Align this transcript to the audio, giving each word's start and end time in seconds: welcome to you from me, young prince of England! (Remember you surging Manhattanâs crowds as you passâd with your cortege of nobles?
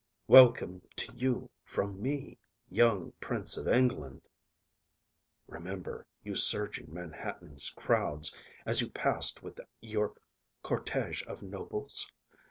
welcome 0.27 0.81
to 0.95 1.13
you 1.15 1.47
from 1.63 2.01
me, 2.01 2.35
young 2.71 3.13
prince 3.19 3.55
of 3.55 3.67
England! 3.67 4.27
(Remember 5.47 6.07
you 6.23 6.33
surging 6.33 6.87
Manhattanâs 6.91 7.69
crowds 7.75 8.35
as 8.65 8.81
you 8.81 8.87
passâd 8.89 9.43
with 9.43 9.59
your 9.79 10.15
cortege 10.63 11.21
of 11.27 11.43
nobles? 11.43 12.11